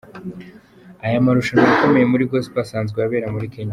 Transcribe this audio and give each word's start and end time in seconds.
Aya 1.05 1.25
marushanwa 1.25 1.67
akomeye 1.73 2.05
muri 2.11 2.27
Gospel 2.31 2.59
asanzwe 2.63 2.97
abera 3.05 3.33
muri 3.35 3.51
Kenya. 3.53 3.69